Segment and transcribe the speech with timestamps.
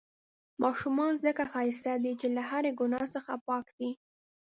[0.63, 3.91] ماشومان ځڪه ښايسته دي، چې له هرې ګناه څخه پاک دي.